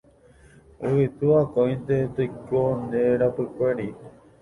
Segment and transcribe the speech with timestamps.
[0.87, 3.87] Yvytu akóinte toiko nde rapykuéri